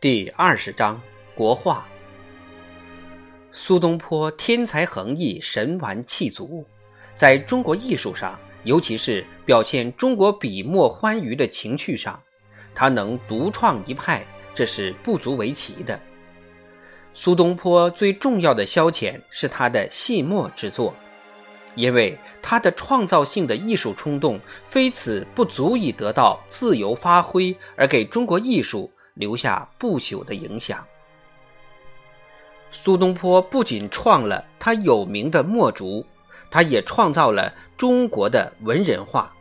[0.00, 1.00] 第二十章
[1.34, 1.84] 国画。
[3.50, 6.64] 苏东坡天才横溢，神完气足，
[7.16, 12.22] 在中国艺术上，尤其是表现中国笔墨欢愉的情趣上，
[12.76, 14.24] 他能独创一派，
[14.54, 15.98] 这是不足为奇的。
[17.12, 20.94] 苏东坡最重要的消遣是他的细墨之作，
[21.74, 28.88] 因为他的创造性的艺术冲动，非此不足以得到自由发挥，而给中国艺术。
[29.18, 30.82] 留下不朽的影响。
[32.70, 36.06] 苏东坡不仅创了他有名的墨竹，
[36.50, 39.32] 他也创造了中国的文人画。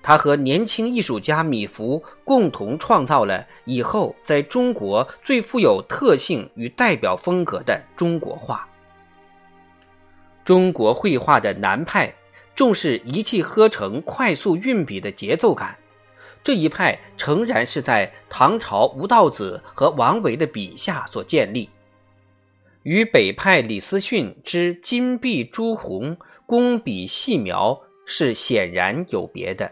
[0.00, 8.66] 他和年轻艺术家米芾共同创造了以后在中国最富有特性与代表风格的中国画。
[10.44, 12.14] 中国绘画的南派
[12.54, 15.76] 重视一气呵成、快速运笔的节奏感。
[16.48, 21.68] 这一派诚然是在唐朝吴道子和王维的笔下所建立，
[22.84, 29.70] 与北派李思训之金碧朱红、工笔细描是显然有别的。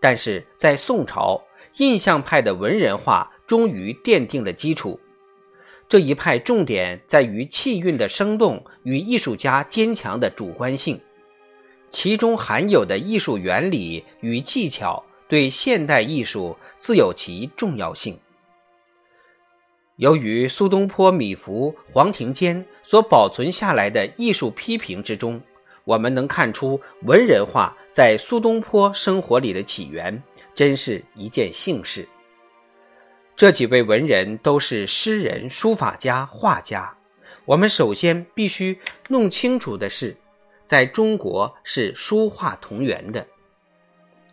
[0.00, 1.42] 但是在宋朝，
[1.76, 4.98] 印象派的文人画终于奠定了基础。
[5.90, 10.98] 这一派重点在于气韵的生动与艺术家坚强的主观性，
[11.90, 15.04] 其中含有的艺术原理与技巧。
[15.28, 18.18] 对现代艺术自有其重要性。
[19.96, 25.40] 由于苏东坡、米芾、黄庭坚所保存下来的艺术批评之中，
[25.84, 30.22] 我们能看出文人画在苏东坡生活里的起源，
[30.54, 32.08] 真是一件幸事。
[33.34, 36.92] 这几位文人都是诗人、书法家、画家。
[37.44, 40.16] 我们首先必须弄清楚的是，
[40.66, 43.26] 在中国是书画同源的。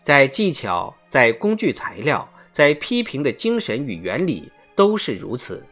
[0.06, 5.66] 在技巧、在工具材料、在批评的精神与原理都是如此。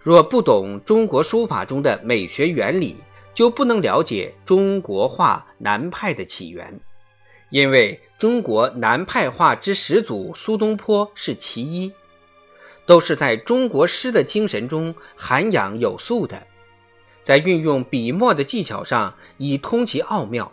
[0.00, 2.96] 若不懂中国书法中的美学原理，
[3.34, 6.80] 就不能了解中国画南派的起源。
[7.50, 11.92] 因为中国南派画之始祖苏东坡是其一，
[12.86, 16.42] 都是在中国诗的精神中涵养有素的，
[17.22, 20.50] 在运用笔墨的技巧上已通其奥妙。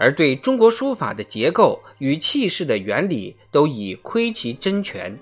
[0.00, 5.18] 而对中国书法的结构与气势的原理都已窥其真全。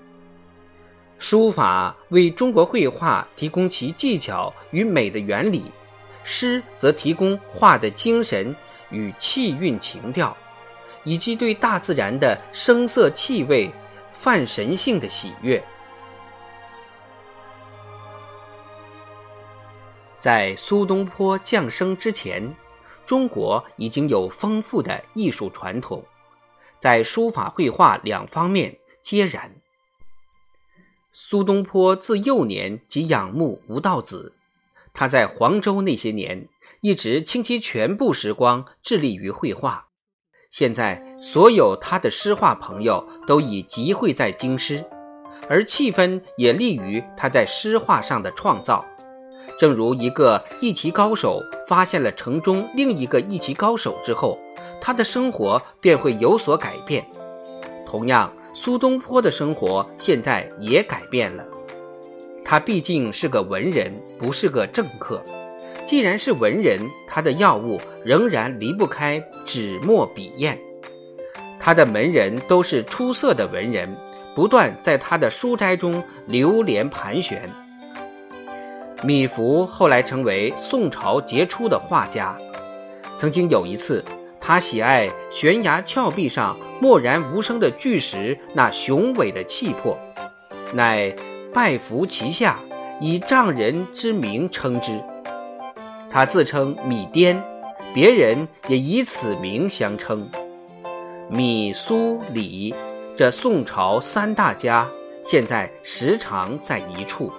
[1.17, 5.63] 书法为中国绘画提供其技巧与美的原理，
[6.23, 8.55] 诗则提供画的精神
[8.91, 10.37] 与气韵情调，
[11.03, 13.71] 以及对大自然的声色气味、
[14.13, 15.61] 泛神性的喜悦。
[20.19, 22.47] 在苏东坡降生之前。
[23.07, 26.03] 中国已经有丰富的艺术传统，
[26.77, 29.55] 在书法绘画两方面皆然。
[31.13, 34.35] 苏东坡自幼年即仰慕吴道子，
[34.93, 36.49] 他在黄州那些年
[36.81, 39.87] 一直倾其全部时光致力于绘画。
[40.51, 44.83] 现在，所有他的诗画朋友都已集会在京师，
[45.49, 48.85] 而气氛也利于他在诗画上的创造。
[49.59, 54.37] 正如一个弈棋高手发现了城中另一个弈棋高手之后，
[54.79, 57.05] 他的生活便会有所改变。
[57.85, 61.43] 同样，苏东坡的生活现在也改变了。
[62.43, 65.21] 他毕竟是个文人，不是个政客。
[65.85, 70.57] 既然是文人，他的要务仍然离不开纸墨笔砚。
[71.59, 73.89] 他的门人都是出色的文人，
[74.35, 77.49] 不断在他的书斋中流连盘旋。
[79.03, 82.35] 米芾后来成为宋朝杰出的画家。
[83.15, 84.03] 曾经有一次，
[84.39, 89.97] 他喜爱悬崖峭壁上默然无声的巨石那雄伟的气魄，
[90.73, 91.13] 乃
[91.53, 92.59] 拜伏其下，
[92.99, 94.91] 以丈人之名称之。
[96.09, 97.41] 他自称米颠，
[97.93, 100.29] 别人也以此名相称。
[101.29, 102.73] 米、苏、李
[103.15, 104.87] 这宋朝三大家，
[105.23, 107.31] 现在时常在一处。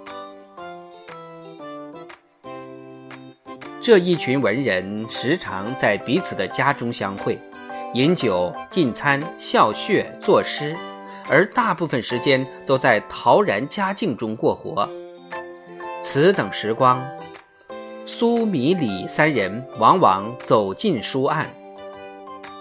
[3.81, 7.39] 这一群文人时常在彼此的家中相会，
[7.95, 10.77] 饮酒、进餐、笑谑、作诗，
[11.29, 14.89] 而大部分时间都在陶然佳境中过活。
[16.03, 17.01] 此等时光，
[18.05, 21.49] 苏、米、李三人往往走进书案，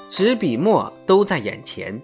[0.10, 2.00] 纸笔墨都在眼前。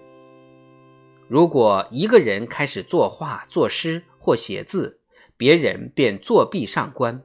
[1.28, 4.98] 如果一个人开始作画、作诗或写字，
[5.36, 7.22] 别人便作壁上观。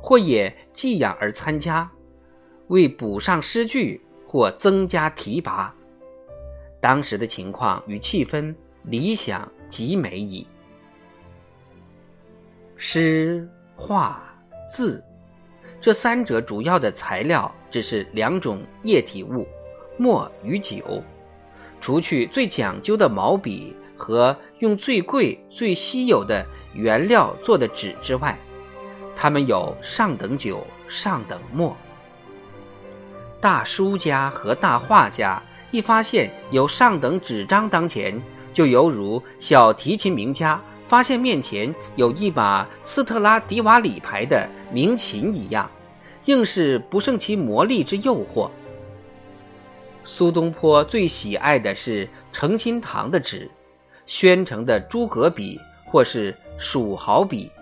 [0.00, 1.90] 或也寄养而参加，
[2.68, 5.74] 为补上诗句或增加提拔。
[6.80, 8.54] 当时的情况与气氛
[8.84, 10.46] 理想极美矣。
[12.76, 14.22] 诗、画、
[14.68, 15.04] 字，
[15.80, 19.46] 这三者主要的材料只是两种液体物：
[19.98, 21.02] 墨与酒。
[21.78, 28.38] 除去最讲究的毛笔和用最贵、最稀有的原料做的纸之外，
[29.22, 31.76] 他们有上等酒、上等墨。
[33.38, 38.18] 大书家和大画家一发现有上等纸张当前，
[38.54, 40.58] 就犹如小提琴名家。
[40.86, 45.70] 发现面前有一把斯特拉迪瓦里牌的名琴一样，
[46.24, 48.50] 硬是不胜其魔力之诱惑。
[50.02, 53.48] 苏东坡最喜爱的是诚心堂的纸，
[54.06, 57.52] 宣城的诸葛笔或是蜀毫笔，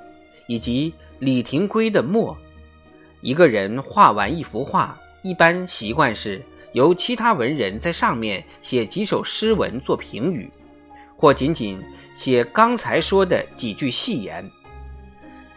[0.46, 2.36] 以及李廷圭的墨。
[3.20, 10.50] 一个人画完一幅画，一般习惯是由其他文人在上面写几首诗文做评语。
[11.16, 11.82] 或仅仅
[12.14, 14.48] 写刚才说的几句戏言。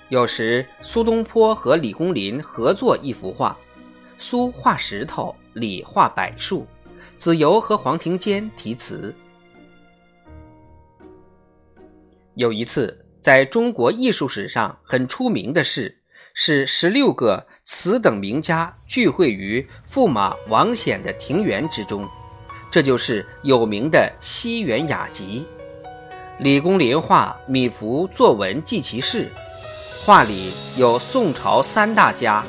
[0.10, 3.56] 有时苏东坡和李公麟合作一幅画，
[4.18, 6.66] 苏画石头，李画柏树，
[7.16, 9.14] 子由和黄庭坚题词。
[12.34, 15.96] 有一次，在中国艺术史上很出名的事，
[16.34, 22.10] 是十六个此等名家聚会于驸马王显的庭园之中。
[22.72, 25.46] 这就是有名的西园雅集。
[26.40, 29.30] 李公麟画米芾作文记其事，
[30.04, 32.44] 画里有宋朝三大家：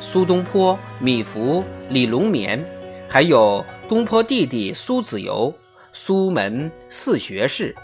[0.00, 2.64] 苏东坡、米芾、李龙眠，
[3.06, 5.52] 还有东坡弟弟苏子由、
[5.92, 7.76] 苏门四学士。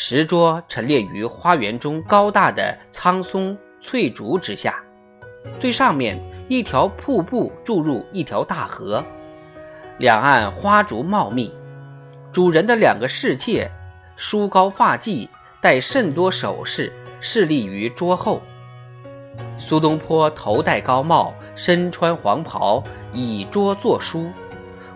[0.00, 4.80] 石桌陈列于花园中高大的苍松翠竹之下，
[5.58, 6.16] 最上面
[6.46, 9.04] 一条瀑布注入一条大河。
[9.98, 11.52] 两岸花竹茂密，
[12.30, 13.68] 主人的两个侍妾
[14.14, 15.28] 梳高发髻，
[15.60, 18.40] 戴甚多首饰，侍立于桌后。
[19.58, 22.80] 苏东坡头戴高帽，身穿黄袍，
[23.12, 24.30] 倚桌作书。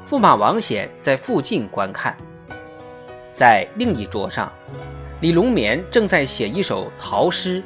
[0.06, 2.16] 驸马王显在附近观看。
[3.34, 4.52] 在另一桌上，
[5.22, 7.62] 李龙眠正在写一首陶诗，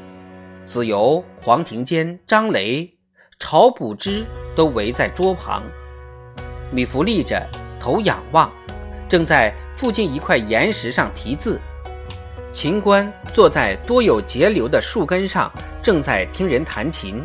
[0.67, 2.87] 子由、黄庭坚、张雷、
[3.41, 5.63] 晁补之都围在桌旁。
[6.71, 7.43] 米芾立着，
[7.81, 8.53] 头仰望，
[9.09, 11.59] 正在附近一块岩石上题字。
[12.53, 15.51] 秦观坐在多有节流的树根上，
[15.83, 17.25] 正在听人弹琴。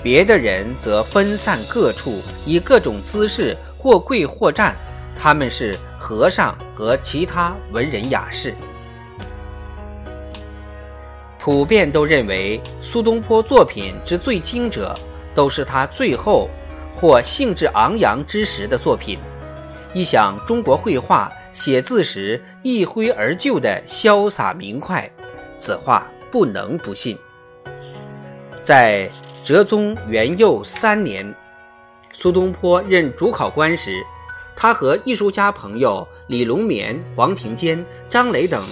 [0.00, 4.76] 别的人则分散各处，以各种姿势或跪或站。
[5.18, 8.54] 他们是和尚和其他文人雅士。
[11.46, 14.92] 普遍都认为苏东坡作品之最精者，
[15.32, 16.50] 都是他最后。
[16.92, 19.18] 或兴致昂扬之时的作品，
[19.92, 25.08] 一想中国绘画写字时一挥而就的潇洒明快，
[25.56, 27.16] 此话不能不信。
[28.60, 29.08] 在
[29.44, 31.32] 哲宗元佑三年，
[32.12, 34.02] 苏东坡任主考官时，
[34.56, 38.64] 他和艺术家朋友李龙眠、黄庭坚、张雷等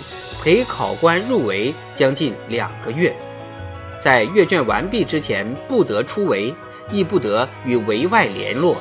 [0.42, 3.14] 陪考官入围将近两个月，
[4.00, 6.54] 在阅卷完毕之前不得出围。
[6.92, 8.76] 亦不得与围外联络。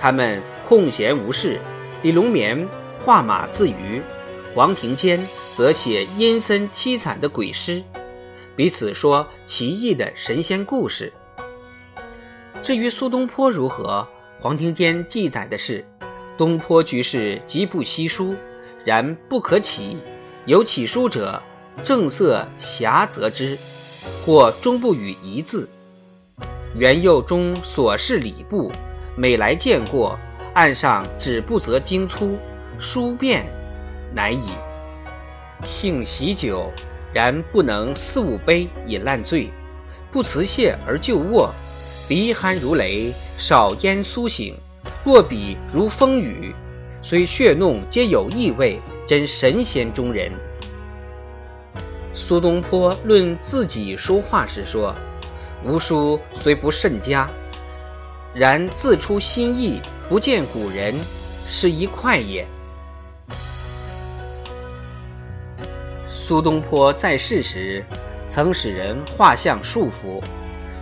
[0.00, 1.60] 他们空闲无事，
[2.02, 4.02] 李龙眠画马自娱，
[4.52, 7.80] 黄庭坚则写阴森凄惨的鬼诗，
[8.56, 11.12] 彼此说奇异的神仙故事。
[12.62, 14.04] 至于苏东坡如何，
[14.40, 15.86] 黄庭坚记载的是：
[16.38, 18.32] 东坡居士极不习书，
[18.84, 19.98] 然不可起，
[20.46, 21.42] 有起书者，
[21.82, 23.58] 正色狭则之，
[24.24, 25.68] 或终不语一字。
[26.76, 28.70] 元佑中所事礼部，
[29.16, 30.16] 每来见过，
[30.54, 32.38] 案上只不择精粗，
[32.78, 33.44] 书便
[34.14, 34.50] 难矣。
[35.64, 36.70] 性喜酒，
[37.12, 39.50] 然不能四五杯饮烂醉，
[40.12, 41.52] 不辞谢而就卧，
[42.06, 44.54] 鼻鼾如雷，少烟苏醒，
[45.08, 46.54] 落笔如风雨，
[47.00, 50.30] 虽血弄皆有异味，真神仙中人。
[52.12, 54.94] 苏东坡论自己书画时说。
[55.64, 57.26] 吾书虽不甚佳，
[58.34, 60.94] 然自出心意，不见古人，
[61.46, 62.46] 是一快也。
[66.06, 67.82] 苏东坡在世时，
[68.26, 70.22] 曾使人画像数幅，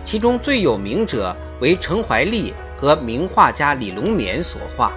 [0.03, 4.93] 其中最有名者为程怀立和名画家李龙眠所画。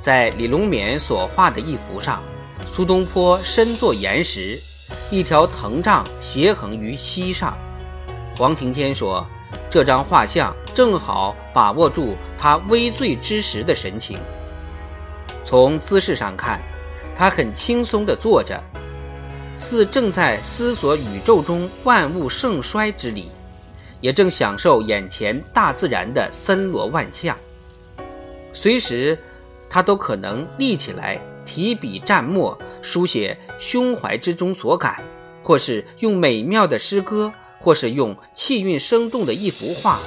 [0.00, 2.20] 在李龙眠所画的一幅上，
[2.66, 4.58] 苏东坡身坐岩石，
[5.10, 7.56] 一条藤杖斜横于膝上。
[8.36, 9.24] 黄庭坚说
[9.70, 14.18] ：“这张画像正好把握住他微醉之时的神情。
[15.44, 16.60] 从姿势上看，
[17.14, 18.60] 他很轻松地坐着，
[19.56, 23.30] 似正在思索宇宙中万物盛衰之理，
[24.02, 27.34] 也正享受眼前大自然的森罗万象。
[28.52, 29.18] 随时，
[29.70, 35.02] 他都可能立起来，提笔蘸墨，书写胸怀之中所感，
[35.42, 39.98] 或是用美妙的诗歌，或是用气韵生动的一幅画，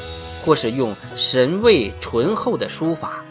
[0.44, 3.26] 或是用神味醇厚的书法。